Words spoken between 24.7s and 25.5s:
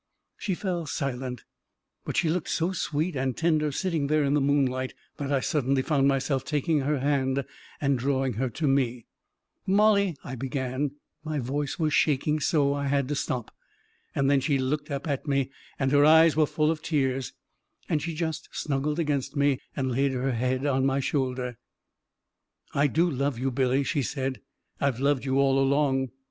I've loved you